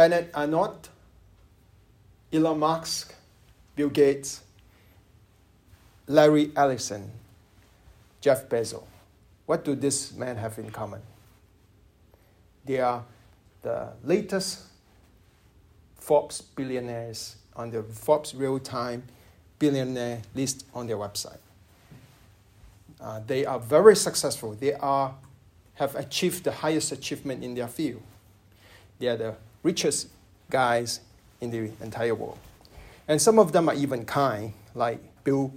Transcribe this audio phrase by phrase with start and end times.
[0.00, 0.88] Bernard Arnault,
[2.32, 3.14] Elon Musk,
[3.76, 4.40] Bill Gates,
[6.06, 7.10] Larry Ellison,
[8.22, 8.82] Jeff Bezos.
[9.44, 11.02] What do these men have in common?
[12.64, 13.04] They are
[13.60, 14.60] the latest
[15.96, 19.02] Forbes billionaires on the Forbes real time
[19.58, 21.42] billionaire list on their website.
[22.98, 24.54] Uh, they are very successful.
[24.54, 25.14] They are,
[25.74, 28.00] have achieved the highest achievement in their field.
[28.98, 30.08] They are the richest
[30.50, 31.00] guys
[31.40, 32.38] in the entire world.
[33.08, 35.52] And some of them are even kind, like Bill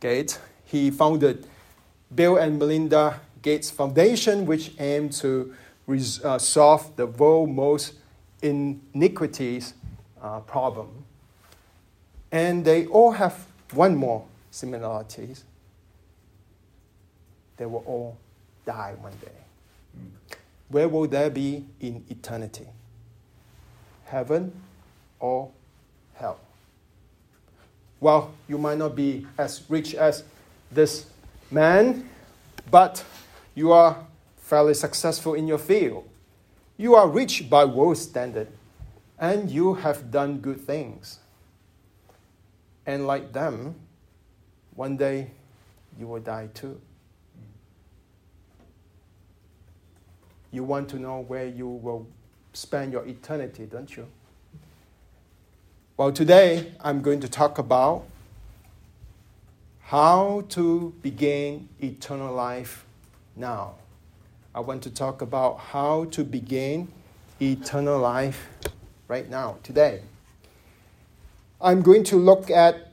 [0.00, 0.38] Gates.
[0.64, 1.46] He founded
[2.14, 5.54] Bill and Melinda Gates Foundation, which aimed to
[5.86, 7.94] res- uh, solve the world's most
[8.42, 9.74] iniquities
[10.22, 11.04] uh, problem.
[12.32, 15.44] And they all have one more similarities.
[17.56, 18.16] They will all
[18.64, 20.00] die one day.
[20.68, 22.66] Where will they be in eternity?
[24.06, 24.52] Heaven
[25.20, 25.50] or
[26.14, 26.38] hell?
[28.00, 30.24] Well, you might not be as rich as
[30.70, 31.06] this
[31.50, 32.08] man,
[32.70, 33.04] but
[33.54, 36.08] you are fairly successful in your field.
[36.76, 38.48] You are rich by world standard,
[39.18, 41.18] and you have done good things.
[42.84, 43.74] And like them,
[44.74, 45.30] one day
[45.98, 46.80] you will die too.
[50.52, 52.06] You want to know where you will
[52.56, 54.06] spend your eternity, don't you?
[55.98, 58.04] Well, today I'm going to talk about
[59.82, 62.86] how to begin eternal life
[63.36, 63.74] now.
[64.54, 66.88] I want to talk about how to begin
[67.40, 68.48] eternal life
[69.06, 70.00] right now, today.
[71.60, 72.92] I'm going to look at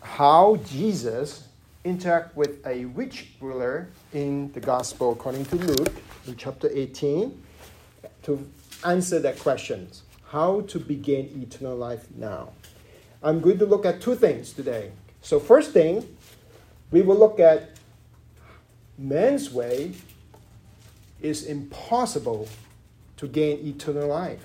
[0.00, 1.48] how Jesus
[1.84, 5.92] interact with a rich ruler in the gospel according to Luke
[6.26, 7.43] in chapter 18
[8.24, 8.46] to
[8.84, 9.88] answer that question
[10.28, 12.50] how to begin eternal life now.
[13.22, 14.90] I'm going to look at two things today.
[15.22, 16.16] So, first thing,
[16.90, 17.70] we will look at
[18.98, 19.92] man's way
[21.22, 22.48] is impossible
[23.16, 24.44] to gain eternal life.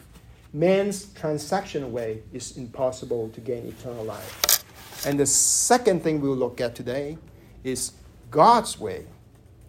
[0.53, 4.63] Man's transactional way is impossible to gain eternal life.
[5.05, 7.17] And the second thing we'll look at today
[7.63, 7.93] is
[8.31, 9.05] God's way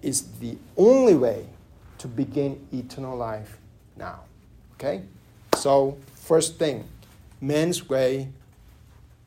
[0.02, 1.46] is the only way
[1.98, 3.59] to begin eternal life
[4.00, 4.20] now.
[4.74, 5.02] Okay?
[5.54, 6.84] So, first thing,
[7.40, 8.28] man's way,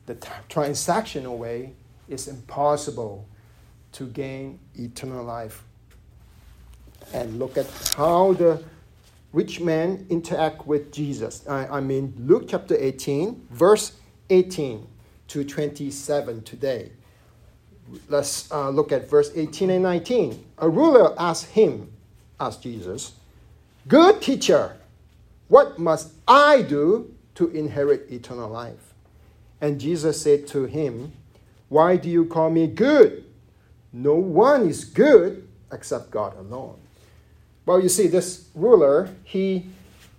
[0.06, 0.16] the
[0.50, 1.72] transactional way,
[2.08, 3.26] is impossible
[3.92, 5.62] to gain eternal life.
[7.12, 8.62] And look at how the
[9.32, 11.46] rich man interact with Jesus.
[11.48, 13.92] I, I mean, Luke chapter 18, verse
[14.30, 14.86] 18
[15.28, 16.90] to 27 today.
[18.08, 20.44] Let's uh, look at verse 18 and 19.
[20.58, 21.92] A ruler asked him,
[22.40, 23.12] asked Jesus,
[23.86, 24.76] Good teacher,
[25.48, 28.94] what must I do to inherit eternal life?
[29.60, 31.12] And Jesus said to him,
[31.68, 33.24] Why do you call me good?
[33.92, 36.78] No one is good except God alone.
[37.66, 39.66] Well, you see, this ruler, he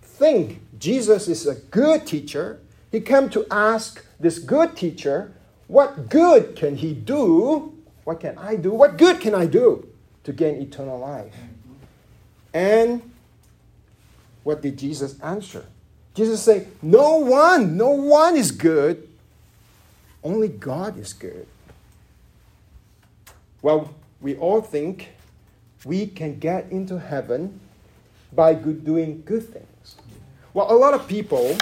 [0.00, 2.60] think Jesus is a good teacher.
[2.90, 5.32] He came to ask this good teacher,
[5.66, 7.74] what good can he do?
[8.04, 8.70] What can I do?
[8.70, 9.88] What good can I do
[10.24, 11.34] to gain eternal life?
[12.54, 13.02] And
[14.46, 15.66] what did Jesus answer?
[16.14, 19.08] Jesus said, No one, no one is good.
[20.22, 21.48] Only God is good.
[23.60, 25.08] Well, we all think
[25.84, 27.58] we can get into heaven
[28.32, 29.96] by good, doing good things.
[30.54, 31.56] Well, a lot of people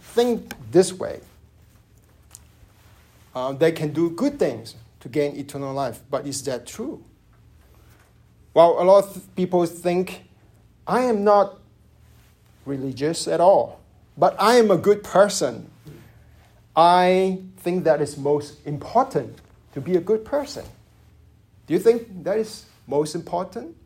[0.00, 1.20] think this way.
[3.34, 7.04] Uh, they can do good things to gain eternal life, but is that true?
[8.54, 10.24] Well, a lot of people think,
[10.86, 11.60] I am not
[12.66, 13.80] religious at all,
[14.16, 15.70] but I am a good person.
[16.74, 19.38] I think that is most important
[19.72, 20.64] to be a good person.
[21.66, 23.76] Do you think that is most important?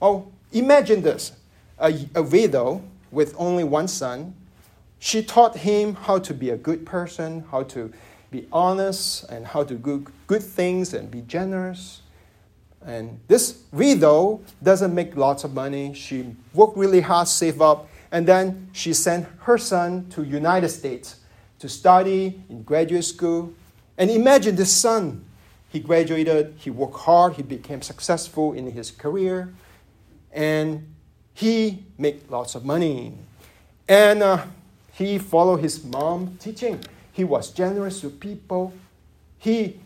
[0.00, 1.32] Oh, imagine this
[1.78, 4.34] a, a widow with only one son.
[4.98, 7.92] She taught him how to be a good person, how to
[8.30, 12.02] be honest, and how to do good things and be generous.
[12.84, 15.92] And this widow doesn't make lots of money.
[15.94, 21.16] She worked really hard, save up, and then she sent her son to United States
[21.60, 23.52] to study in graduate school.
[23.96, 25.24] And imagine this son.
[25.68, 29.54] He graduated, he worked hard, he became successful in his career,
[30.32, 30.92] and
[31.32, 33.14] he made lots of money.
[33.88, 34.44] And uh,
[34.92, 36.80] he followed his mom teaching.
[37.12, 38.72] He was generous to people.
[39.38, 39.78] He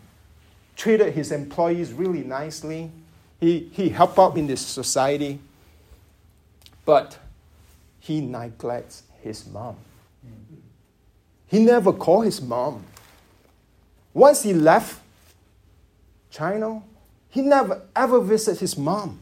[0.75, 2.91] treated his employees really nicely.
[3.39, 5.39] He, he helped out in this society.
[6.83, 7.17] But
[8.05, 9.75] he neglects his mom.
[11.47, 12.83] He never called his mom.
[14.13, 15.01] Once he left
[16.29, 16.83] China,
[17.29, 19.19] he never ever visited his mom.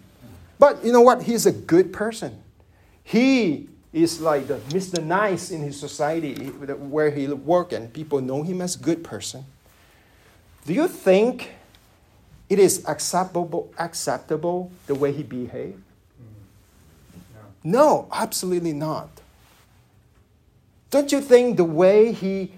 [0.60, 1.24] But you know what?
[1.24, 2.44] He's a good person.
[3.06, 5.02] He is like the Mr.
[5.02, 9.46] Nice in his society where he work and people know him as a good person.
[10.66, 11.52] Do you think
[12.50, 15.82] it is acceptable, acceptable the way he behaved?
[17.64, 18.08] No.
[18.12, 19.10] absolutely not.
[20.92, 22.52] Don't you think the way he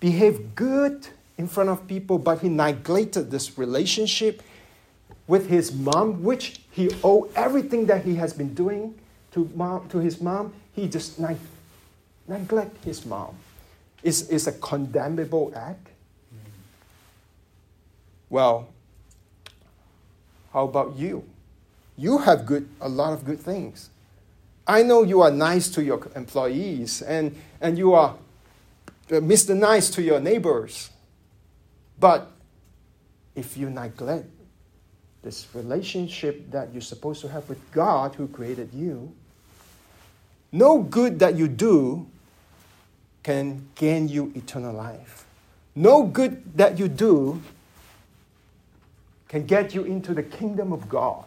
[0.00, 1.08] behaved good
[1.38, 4.42] in front of people, but he neglected this relationship
[5.26, 8.94] with his mom, which he owed everything that he has been doing
[9.32, 11.36] to, mom, to his mom, he just neg-
[12.26, 13.36] neglect his mom.
[14.02, 15.88] Is is a condemnable act?
[18.30, 18.68] Well,
[20.52, 21.24] how about you?
[21.96, 23.90] You have good, a lot of good things.
[24.66, 28.16] I know you are nice to your employees and, and you are
[29.10, 29.56] uh, Mr.
[29.56, 30.90] Nice to your neighbors.
[31.98, 32.30] But
[33.34, 34.26] if you neglect
[35.22, 39.12] this relationship that you're supposed to have with God who created you,
[40.50, 42.06] no good that you do
[43.22, 45.26] can gain you eternal life.
[45.74, 47.42] No good that you do
[49.28, 51.24] can get you into the kingdom of God.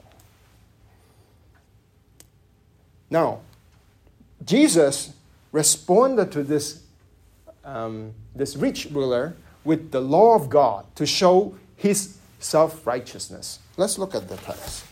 [3.10, 3.40] Now,
[4.46, 5.14] Jesus
[5.52, 6.84] responded to this,
[7.64, 13.60] um, this rich ruler with the law of God to show his self righteousness.
[13.78, 14.86] Let's look at the text.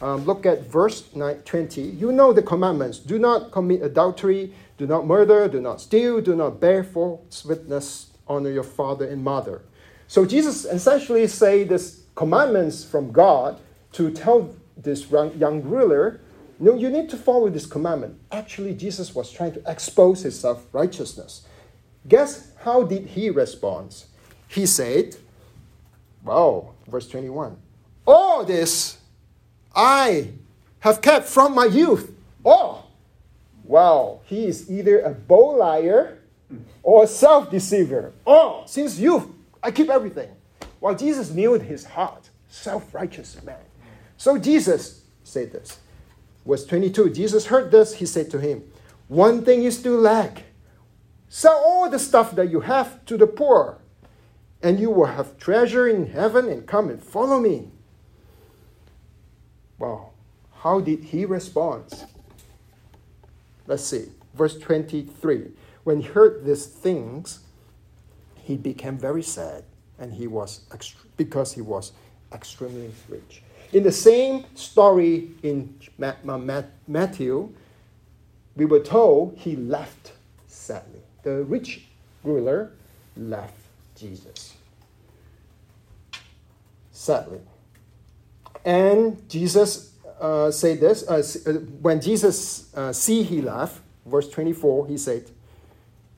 [0.00, 1.80] Um, look at verse 9, 20.
[1.80, 6.34] You know the commandments do not commit adultery, do not murder, do not steal, do
[6.34, 9.62] not bear false witness, honor your father and mother.
[10.08, 13.60] So Jesus essentially say this commandments from God
[13.92, 16.20] to tell this young ruler,
[16.58, 18.18] no, you need to follow this commandment.
[18.30, 21.46] Actually, Jesus was trying to expose his self righteousness.
[22.06, 24.04] Guess how did he respond?
[24.48, 25.16] He said,
[26.22, 27.56] Wow, verse 21.
[28.06, 28.98] All this
[29.74, 30.30] I
[30.80, 32.14] have kept from my youth.
[32.44, 32.84] Oh,
[33.64, 36.18] wow, he is either a bow liar
[36.82, 38.12] or a self deceiver.
[38.26, 39.26] Oh, since youth,
[39.62, 40.30] I keep everything.
[40.80, 43.56] Well, Jesus knew his heart, self righteous man.
[44.16, 45.78] So Jesus said this.
[46.46, 47.94] Verse 22 Jesus heard this.
[47.94, 48.64] He said to him,
[49.08, 50.44] One thing you still lack.
[51.28, 53.78] Sell all the stuff that you have to the poor,
[54.62, 57.70] and you will have treasure in heaven, and come and follow me.
[59.78, 60.10] Wow.
[60.58, 62.06] How did he respond?
[63.66, 64.06] Let's see.
[64.34, 65.50] Verse 23.
[65.82, 67.40] When he heard these things,
[68.44, 69.64] he became very sad
[69.98, 70.60] and he was
[71.16, 71.92] because he was
[72.32, 73.42] extremely rich.
[73.72, 75.74] In the same story in
[76.86, 77.52] Matthew,
[78.56, 80.12] we were told he left
[80.46, 81.00] sadly.
[81.22, 81.86] The rich
[82.22, 82.72] ruler
[83.16, 83.54] left
[83.96, 84.54] Jesus.
[86.92, 87.40] Sadly.
[88.64, 91.52] And Jesus uh, said this uh, uh,
[91.82, 95.30] when Jesus uh, see he left, verse 24, he said,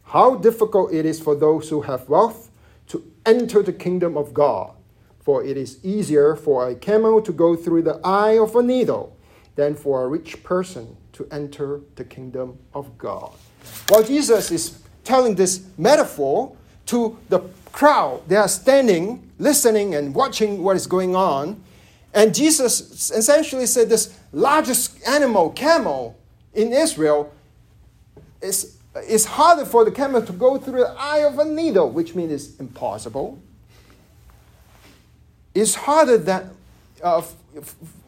[0.04, 2.50] How difficult it is for those who have wealth
[2.88, 4.75] to enter the kingdom of God.
[5.26, 9.17] For it is easier for a camel to go through the eye of a needle
[9.56, 13.33] than for a rich person to enter the kingdom of God.
[13.88, 16.54] While Jesus is telling this metaphor
[16.87, 17.40] to the
[17.73, 21.61] crowd, they are standing, listening, and watching what is going on.
[22.14, 26.16] And Jesus essentially said this largest animal, camel,
[26.54, 27.35] in Israel
[28.40, 32.14] is it's harder for the camel to go through the eye of a needle, which
[32.14, 33.42] means it's impossible.
[35.56, 36.50] It's harder than,
[37.02, 37.22] uh,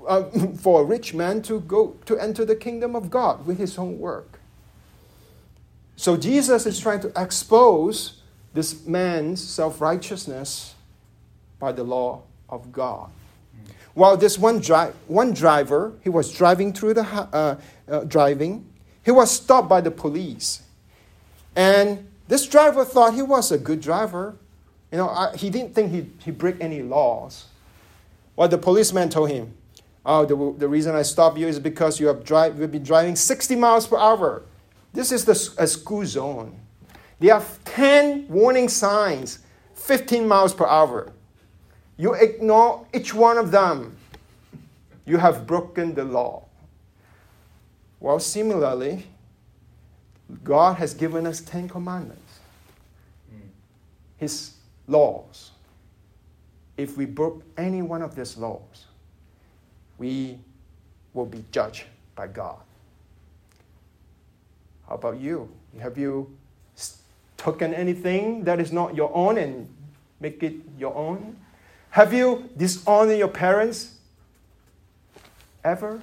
[0.07, 0.23] uh,
[0.61, 3.99] for a rich man to go to enter the kingdom of God with his own
[3.99, 4.39] work.
[5.97, 8.23] So Jesus is trying to expose
[8.55, 10.75] this man's self righteousness
[11.59, 13.11] by the law of God.
[13.95, 17.57] While this one, dri- one driver, he was driving through the uh,
[17.89, 18.65] uh, driving,
[19.05, 20.63] he was stopped by the police
[21.59, 24.37] and this driver thought he was a good driver.
[24.91, 27.47] You know, I, he didn't think he'd, he'd break any laws.
[28.37, 29.55] Well, the policeman told him,
[30.11, 33.15] Oh, the, the reason I stopped you is because you have drive, you've been driving
[33.15, 34.43] 60 miles per hour.
[34.95, 36.59] This is the, a school zone.
[37.21, 39.41] They have 10 warning signs,
[39.75, 41.13] 15 miles per hour.
[41.99, 43.97] You ignore each one of them.
[45.05, 46.45] You have broken the law.
[48.01, 49.05] Well, similarly,
[50.45, 52.39] God has given us Ten Commandments,
[53.31, 53.49] hmm.
[54.17, 54.53] His
[54.89, 55.53] laws.
[56.77, 58.87] If we broke any one of these laws,
[59.99, 60.39] we
[61.13, 61.85] will be judged
[62.17, 62.59] by God.
[64.89, 65.49] How about you?
[65.81, 66.35] Have you
[67.37, 69.69] taken anything that is not your own and
[70.21, 71.37] make it your own?
[71.91, 73.97] Have you dishonored your parents
[75.65, 76.01] ever?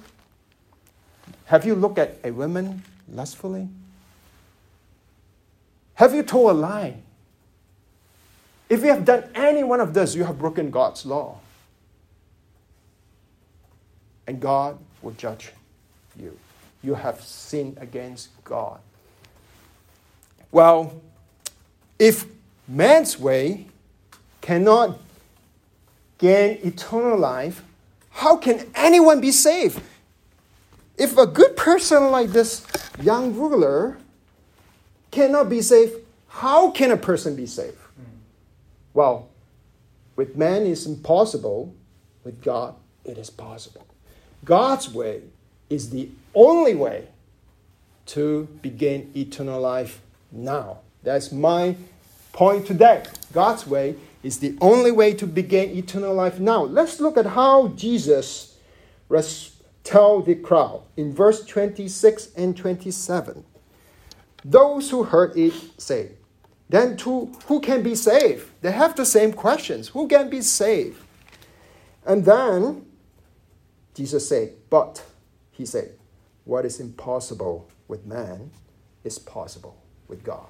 [1.46, 3.68] Have you looked at a woman lustfully?
[5.94, 6.96] Have you told a lie?
[8.68, 11.38] If you have done any one of this, you have broken God's law.
[14.26, 15.52] And God will judge
[16.18, 16.36] you.
[16.82, 18.80] You have sinned against God.
[20.50, 21.00] Well,
[21.98, 22.24] if
[22.66, 23.66] man's way
[24.40, 24.98] cannot
[26.18, 27.62] gain eternal life,
[28.10, 29.80] how can anyone be saved?
[30.96, 32.66] If a good person like this
[33.00, 33.98] young ruler
[35.10, 35.94] cannot be saved,
[36.28, 37.76] how can a person be saved?
[38.96, 39.28] Well,
[40.16, 41.74] with man it's impossible,
[42.24, 43.86] with God it is possible.
[44.42, 45.20] God's way
[45.68, 47.08] is the only way
[48.06, 50.00] to begin eternal life
[50.32, 50.78] now.
[51.02, 51.76] That's my
[52.32, 53.02] point today.
[53.34, 56.64] God's way is the only way to begin eternal life now.
[56.64, 58.56] Let's look at how Jesus
[59.10, 63.44] res- tell the crowd in verse 26 and 27.
[64.42, 66.12] Those who heard it say,
[66.68, 68.48] then to who can be saved?
[68.66, 69.86] They have the same questions.
[69.90, 71.00] Who can be saved?
[72.04, 72.84] And then
[73.94, 75.04] Jesus said, But,
[75.52, 75.92] he said,
[76.44, 78.50] what is impossible with man
[79.04, 79.76] is possible
[80.08, 80.48] with God.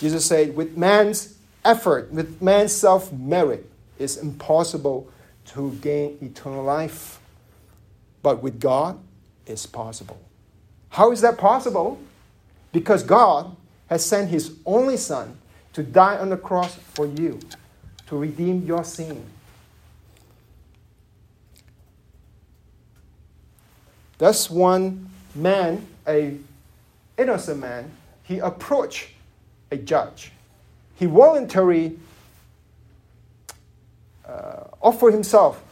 [0.00, 3.70] Jesus said, with man's effort, with man's self merit,
[4.00, 5.08] it's impossible
[5.52, 7.20] to gain eternal life.
[8.20, 8.98] But with God,
[9.46, 10.20] it's possible.
[10.88, 12.00] How is that possible?
[12.72, 13.54] Because God
[13.86, 15.38] has sent his only Son
[15.76, 17.38] to die on the cross for you,
[18.06, 19.22] to redeem your sin.
[24.16, 26.38] Thus, one man, a
[27.18, 27.90] innocent man,
[28.22, 29.10] he approached
[29.70, 30.32] a judge.
[30.94, 31.98] He voluntarily
[34.26, 35.62] uh, offered himself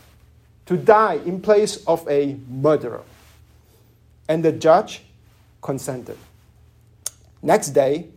[0.66, 3.04] to die in place of a murderer.
[4.28, 5.00] And the judge
[5.62, 6.18] consented.
[7.40, 8.08] Next day,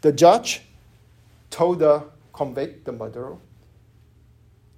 [0.00, 0.62] the judge
[1.56, 3.34] told the convict, the murderer,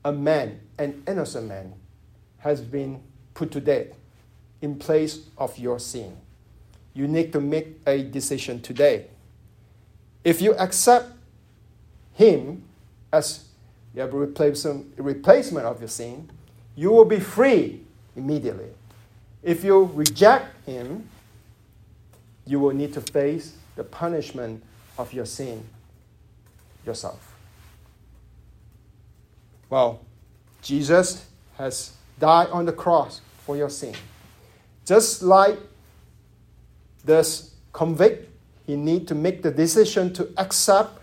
[0.04, 1.74] a man, an innocent man,
[2.38, 3.02] has been
[3.34, 3.88] put to death
[4.62, 6.16] in place of your sin.
[6.94, 9.06] You need to make a decision today.
[10.22, 11.10] If you accept
[12.12, 12.62] him
[13.12, 13.46] as
[13.92, 16.30] your replacement, replacement of your sin,
[16.76, 17.82] you will be free
[18.14, 18.70] immediately.
[19.42, 21.08] If you reject him,
[22.46, 24.62] you will need to face the punishment
[24.96, 25.64] of your sin
[26.88, 27.36] yourself.
[29.70, 30.00] Well,
[30.62, 31.26] Jesus
[31.56, 33.94] has died on the cross for your sin.
[34.84, 35.58] Just like
[37.04, 38.28] this convict,
[38.66, 40.98] he need to make the decision to accept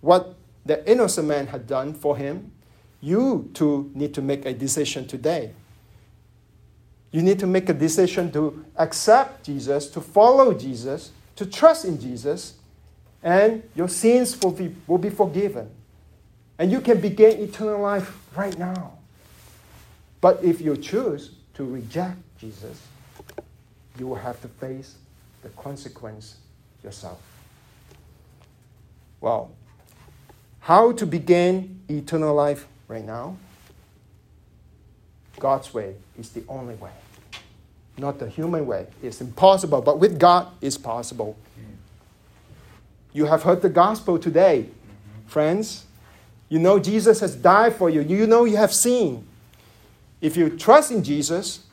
[0.00, 0.34] what
[0.66, 2.52] the innocent man had done for him.
[3.00, 5.52] You too need to make a decision today.
[7.10, 11.98] You need to make a decision to accept Jesus, to follow Jesus, to trust in
[11.98, 12.54] Jesus,
[13.22, 15.70] and your sins will be, will be forgiven.
[16.58, 18.98] And you can begin eternal life right now.
[20.20, 22.80] But if you choose to reject Jesus,
[23.98, 24.96] you will have to face
[25.42, 26.36] the consequence
[26.82, 27.20] yourself.
[29.20, 29.50] Well,
[30.60, 33.36] how to begin eternal life right now?
[35.38, 36.90] God's way is the only way
[37.98, 38.86] not the human way.
[39.02, 41.36] It's impossible, but with God, it's possible.
[43.12, 44.68] You have heard the gospel today,
[45.26, 45.86] friends.
[46.48, 48.00] You know Jesus has died for you.
[48.00, 49.26] You know you have seen.
[50.20, 51.64] If you trust in Jesus,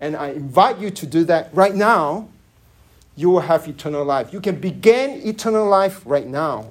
[0.00, 2.28] and I invite you to do that right now,
[3.16, 4.32] you will have eternal life.
[4.32, 6.70] You can begin eternal life right now.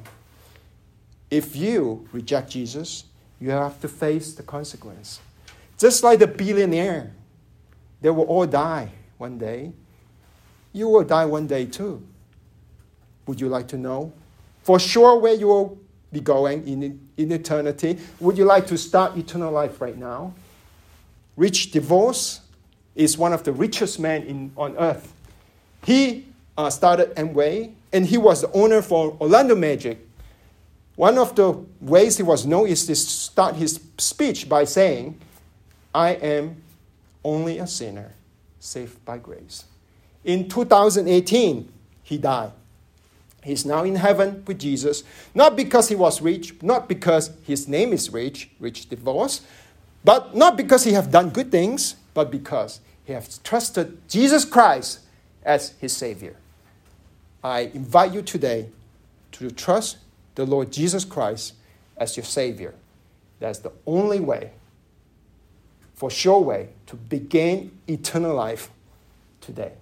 [1.29, 3.03] If you reject Jesus,
[3.39, 5.19] you have to face the consequence.
[5.77, 7.11] Just like the billionaire
[8.01, 9.73] they will all die one day.
[10.71, 12.05] You will die one day too.
[13.29, 14.11] Would you like to know?
[14.63, 15.77] For sure, where you will
[16.11, 17.99] be going in, in eternity.
[18.19, 20.33] Would you like to start eternal life right now?
[21.37, 22.39] Rich DeVos
[22.95, 25.13] is one of the richest men in, on earth.
[25.85, 26.25] He
[26.57, 29.99] uh, started Amway, and he was the owner for Orlando Magic.
[30.95, 35.21] One of the ways he was known is to start his speech by saying,
[35.93, 36.63] I am
[37.23, 38.11] only a sinner
[38.59, 39.65] saved by grace.
[40.23, 41.71] In 2018,
[42.01, 42.53] he died.
[43.43, 45.03] He's now in heaven with Jesus,
[45.33, 49.41] not because he was rich, not because his name is rich, Rich DeVos,
[50.03, 54.99] but not because he have done good things, but because he has trusted Jesus Christ
[55.43, 56.35] as his Savior.
[57.43, 58.69] I invite you today
[59.33, 59.97] to trust
[60.35, 61.53] the Lord Jesus Christ
[61.97, 62.73] as your Savior.
[63.39, 64.51] That's the only way,
[65.93, 68.69] for sure way, to begin eternal life
[69.39, 69.73] today.